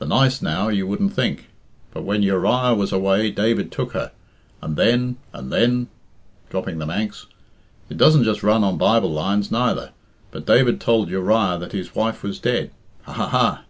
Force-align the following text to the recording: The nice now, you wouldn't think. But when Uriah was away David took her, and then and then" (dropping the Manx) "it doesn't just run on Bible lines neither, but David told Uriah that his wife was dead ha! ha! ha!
The 0.00 0.04
nice 0.04 0.42
now, 0.42 0.68
you 0.68 0.86
wouldn't 0.86 1.14
think. 1.14 1.48
But 1.94 2.02
when 2.02 2.22
Uriah 2.22 2.74
was 2.74 2.92
away 2.92 3.30
David 3.30 3.72
took 3.72 3.92
her, 3.92 4.12
and 4.60 4.76
then 4.76 5.16
and 5.32 5.50
then" 5.50 5.88
(dropping 6.50 6.76
the 6.76 6.84
Manx) 6.84 7.24
"it 7.88 7.96
doesn't 7.96 8.24
just 8.24 8.42
run 8.42 8.64
on 8.64 8.76
Bible 8.76 9.10
lines 9.10 9.50
neither, 9.50 9.92
but 10.30 10.44
David 10.44 10.78
told 10.78 11.08
Uriah 11.08 11.56
that 11.58 11.72
his 11.72 11.94
wife 11.94 12.22
was 12.22 12.38
dead 12.38 12.70
ha! 13.04 13.14
ha! 13.14 13.28
ha! 13.28 13.64